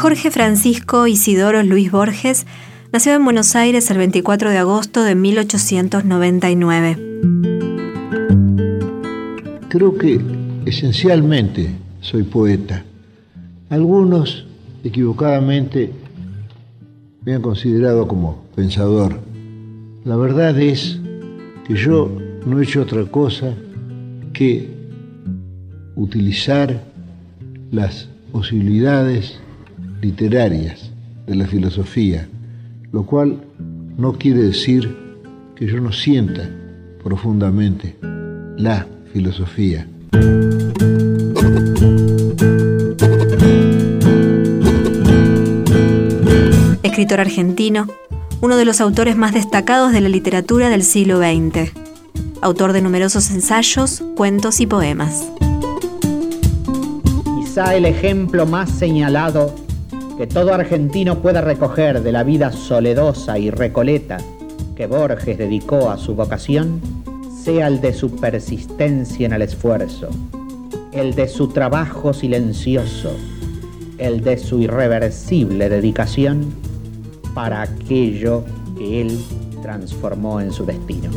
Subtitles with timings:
[0.00, 2.46] Jorge Francisco Isidoro Luis Borges
[2.90, 6.96] nació en Buenos Aires el 24 de agosto de 1899.
[9.68, 10.18] Creo que
[10.64, 12.82] esencialmente soy poeta.
[13.68, 14.46] Algunos
[14.84, 15.92] equivocadamente
[17.26, 19.20] me han considerado como pensador.
[20.04, 20.98] La verdad es
[21.68, 22.10] que yo
[22.46, 23.54] no he hecho otra cosa
[24.32, 24.66] que
[25.94, 26.84] utilizar
[27.70, 29.38] las posibilidades
[30.00, 30.90] literarias
[31.26, 32.26] de la filosofía,
[32.92, 33.40] lo cual
[33.96, 34.96] no quiere decir
[35.54, 36.48] que yo no sienta
[37.02, 37.96] profundamente
[38.56, 39.86] la filosofía.
[46.82, 47.86] Escritor argentino,
[48.40, 51.72] uno de los autores más destacados de la literatura del siglo XX,
[52.40, 55.26] autor de numerosos ensayos, cuentos y poemas.
[57.38, 59.54] Quizá el ejemplo más señalado
[60.20, 64.18] que todo argentino pueda recoger de la vida soledosa y recoleta
[64.76, 66.78] que Borges dedicó a su vocación
[67.42, 70.10] sea el de su persistencia en el esfuerzo,
[70.92, 73.16] el de su trabajo silencioso,
[73.96, 76.52] el de su irreversible dedicación
[77.32, 78.44] para aquello
[78.76, 79.18] que él
[79.62, 81.10] transformó en su destino.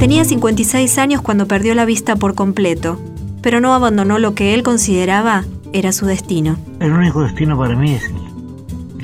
[0.00, 2.98] Tenía 56 años cuando perdió la vista por completo,
[3.42, 6.56] pero no abandonó lo que él consideraba era su destino.
[6.78, 8.08] El único destino para mí es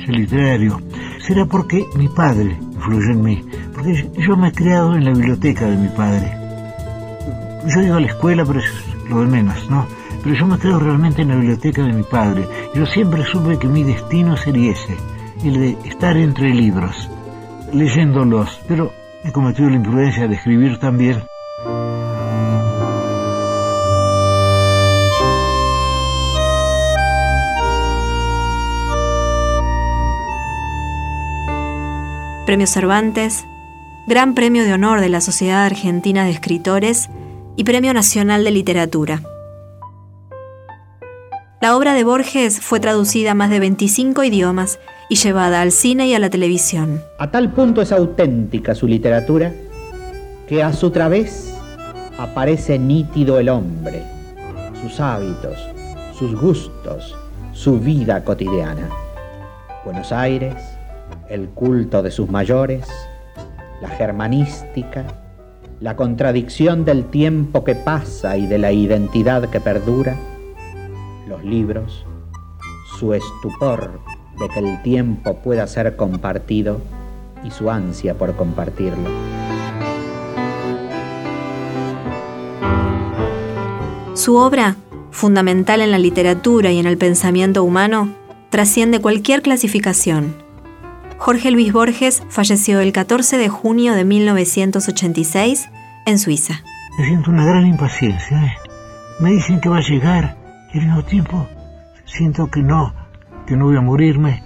[0.07, 0.81] el, literario.
[1.19, 5.65] Será porque mi padre influyó en mí, porque yo me he creado en la biblioteca
[5.65, 6.31] de mi padre.
[7.67, 8.65] Yo he ido a la escuela, pero es
[9.09, 9.85] lo de menos, ¿no?
[10.23, 12.47] Pero yo me creo realmente en la biblioteca de mi padre.
[12.73, 14.95] Yo siempre supe que mi destino sería ese,
[15.43, 17.09] el de estar entre libros,
[17.73, 18.91] leyéndolos, pero
[19.25, 21.21] he cometido la imprudencia de escribir también.
[32.51, 33.45] Premio Cervantes,
[34.07, 37.09] Gran Premio de Honor de la Sociedad Argentina de Escritores
[37.55, 39.21] y Premio Nacional de Literatura.
[41.61, 46.07] La obra de Borges fue traducida a más de 25 idiomas y llevada al cine
[46.09, 47.01] y a la televisión.
[47.19, 49.53] A tal punto es auténtica su literatura
[50.45, 51.55] que a su través
[52.17, 54.03] aparece nítido el hombre,
[54.81, 55.57] sus hábitos,
[56.19, 57.15] sus gustos,
[57.53, 58.89] su vida cotidiana.
[59.85, 60.55] Buenos Aires,
[61.29, 62.87] el culto de sus mayores,
[63.81, 65.05] la germanística,
[65.79, 70.15] la contradicción del tiempo que pasa y de la identidad que perdura,
[71.27, 72.05] los libros,
[72.99, 73.99] su estupor
[74.39, 76.79] de que el tiempo pueda ser compartido
[77.43, 79.09] y su ansia por compartirlo.
[84.13, 84.75] Su obra,
[85.09, 88.13] fundamental en la literatura y en el pensamiento humano,
[88.51, 90.35] trasciende cualquier clasificación.
[91.21, 95.69] Jorge Luis Borges falleció el 14 de junio de 1986
[96.07, 96.63] en Suiza.
[96.97, 98.43] Me siento una gran impaciencia.
[98.43, 98.53] ¿eh?
[99.19, 100.35] Me dicen que va a llegar
[100.73, 101.47] y al mismo tiempo
[102.05, 102.95] siento que no,
[103.45, 104.41] que no voy a morirme.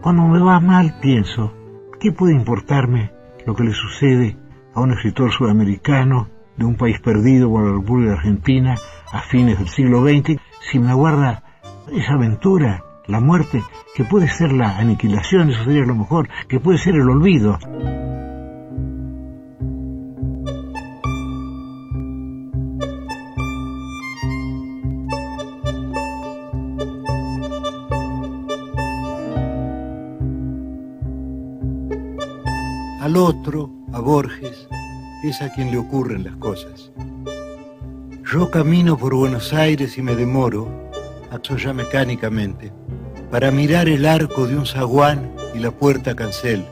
[0.00, 1.52] Cuando me va mal pienso,
[2.00, 3.12] ¿qué puede importarme
[3.46, 4.36] lo que le sucede
[4.74, 6.26] a un escritor sudamericano
[6.56, 8.74] de un país perdido como la República Argentina
[9.12, 10.40] a fines del siglo XX
[10.72, 11.44] si me aguarda
[11.92, 13.62] esa aventura, la muerte,
[13.94, 17.58] que puede ser la aniquilación, eso sería lo mejor, que puede ser el olvido?
[33.00, 34.68] Al otro, a Borges,
[35.22, 36.90] es a quien le ocurren las cosas.
[38.32, 40.68] Yo camino por Buenos Aires y me demoro,
[41.30, 42.72] acto ya mecánicamente,
[43.30, 46.64] para mirar el arco de un zaguán y la puerta cancel.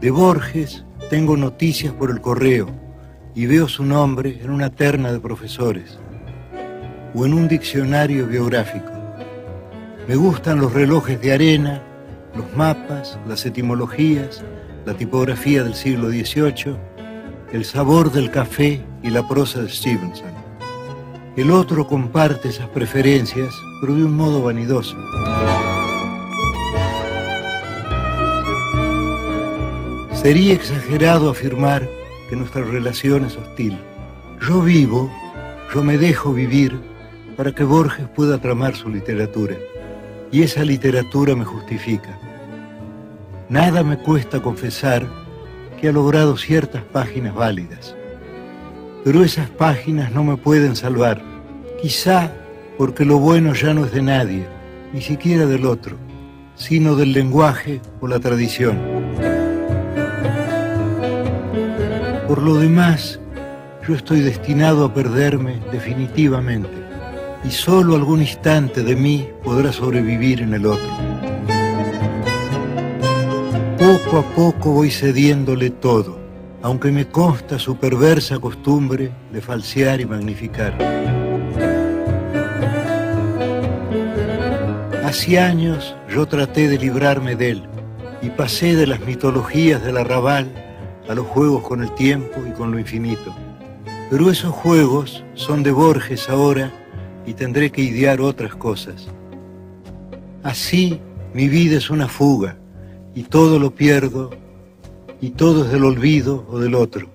[0.00, 2.68] De Borges tengo noticias por el correo
[3.34, 5.98] y veo su nombre en una terna de profesores
[7.14, 8.90] o en un diccionario biográfico.
[10.08, 11.82] Me gustan los relojes de arena,
[12.34, 14.42] los mapas, las etimologías,
[14.84, 16.76] la tipografía del siglo XVIII,
[17.52, 20.41] el sabor del café y la prosa de Stevenson.
[21.34, 24.98] El otro comparte esas preferencias, pero de un modo vanidoso.
[30.12, 31.88] Sería exagerado afirmar
[32.28, 33.78] que nuestra relación es hostil.
[34.46, 35.10] Yo vivo,
[35.74, 36.78] yo me dejo vivir
[37.34, 39.56] para que Borges pueda tramar su literatura.
[40.30, 42.18] Y esa literatura me justifica.
[43.48, 45.06] Nada me cuesta confesar
[45.80, 47.96] que ha logrado ciertas páginas válidas.
[49.04, 51.20] Pero esas páginas no me pueden salvar,
[51.80, 52.32] quizá
[52.78, 54.46] porque lo bueno ya no es de nadie,
[54.92, 55.96] ni siquiera del otro,
[56.54, 58.78] sino del lenguaje o la tradición.
[62.28, 63.18] Por lo demás,
[63.86, 66.70] yo estoy destinado a perderme definitivamente
[67.44, 70.90] y solo algún instante de mí podrá sobrevivir en el otro.
[73.76, 76.21] Poco a poco voy cediéndole todo,
[76.62, 80.72] aunque me consta su perversa costumbre de falsear y magnificar.
[85.04, 87.62] Hace años yo traté de librarme de él
[88.22, 90.50] y pasé de las mitologías del arrabal
[91.08, 93.34] a los juegos con el tiempo y con lo infinito.
[94.08, 96.72] Pero esos juegos son de Borges ahora
[97.26, 99.08] y tendré que idear otras cosas.
[100.44, 101.00] Así
[101.34, 102.56] mi vida es una fuga
[103.14, 104.30] y todo lo pierdo
[105.22, 107.08] y todo es del olvido o del otro.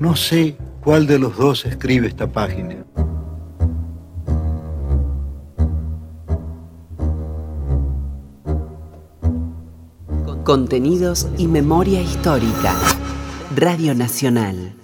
[0.00, 2.84] No sé cuál de los dos escribe esta página.
[10.44, 12.74] Contenidos y memoria histórica.
[13.54, 14.79] Radio Nacional.